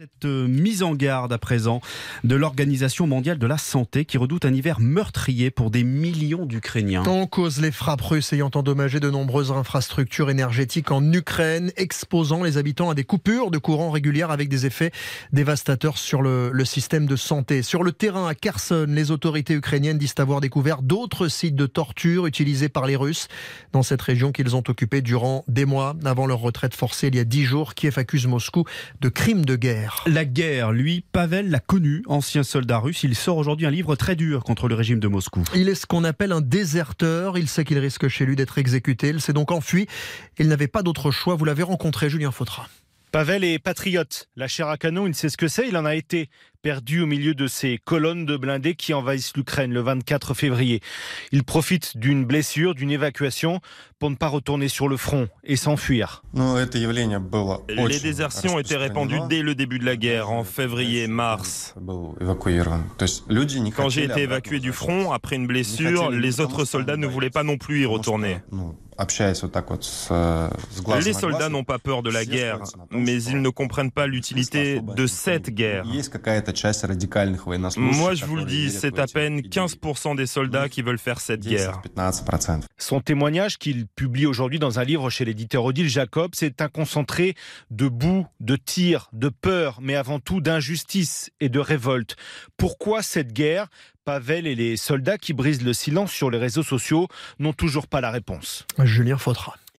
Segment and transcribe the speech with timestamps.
[0.00, 1.80] Cette euh, mise en garde à présent
[2.22, 7.02] de l'Organisation mondiale de la santé qui redoute un hiver meurtrier pour des millions d'Ukrainiens.
[7.02, 12.58] En cause les frappes russes ayant endommagé de nombreuses infrastructures énergétiques en Ukraine, exposant les
[12.58, 14.92] habitants à des coupures de courant régulières avec des effets
[15.32, 17.62] dévastateurs sur le, le système de santé.
[17.62, 22.26] Sur le terrain à Kherson, les autorités ukrainiennes disent avoir découvert d'autres sites de torture
[22.26, 23.26] utilisés par les Russes
[23.72, 27.18] dans cette région qu'ils ont occupée durant des mois avant leur retraite forcée il y
[27.18, 27.74] a dix jours.
[27.74, 28.62] Kiev accuse Moscou
[29.00, 29.87] de crimes de guerre.
[30.06, 33.02] La guerre, lui, Pavel l'a connu, ancien soldat russe.
[33.02, 35.44] Il sort aujourd'hui un livre très dur contre le régime de Moscou.
[35.54, 37.38] Il est ce qu'on appelle un déserteur.
[37.38, 39.08] Il sait qu'il risque chez lui d'être exécuté.
[39.08, 39.86] Il s'est donc enfui.
[40.38, 41.34] Il n'avait pas d'autre choix.
[41.34, 42.68] Vous l'avez rencontré, Julien Fautra.
[43.10, 44.28] Pavel est patriote.
[44.36, 45.68] La chair à canon, il sait ce que c'est.
[45.68, 46.28] Il en a été
[46.62, 50.80] perdu au milieu de ces colonnes de blindés qui envahissent l'Ukraine le 24 février.
[51.30, 53.60] Il profite d'une blessure, d'une évacuation
[54.00, 56.22] pour ne pas retourner sur le front et s'enfuir.
[57.68, 61.74] Les désertions étaient répandues dès le début de la guerre, en février-mars.
[63.76, 67.44] Quand j'ai été évacué du front après une blessure, les autres soldats ne voulaient pas
[67.44, 68.38] non plus y retourner.
[71.04, 72.58] Les soldats n'ont pas peur de la guerre,
[72.90, 75.84] mais ils ne comprennent pas l'utilité de cette guerre.
[77.76, 81.40] Moi, je vous le dis, c'est à peine 15% des soldats qui veulent faire cette
[81.40, 81.82] guerre.
[82.76, 87.34] Son témoignage qu'il publie aujourd'hui dans un livre chez l'éditeur Odile Jacob, c'est un concentré
[87.70, 92.16] de boue, de tir, de peur, mais avant tout d'injustice et de révolte.
[92.56, 93.66] Pourquoi cette guerre?
[94.04, 98.00] Pavel et les soldats qui brisent le silence sur les réseaux sociaux n'ont toujours pas
[98.00, 98.64] la réponse.
[98.82, 99.56] Julien Fautras.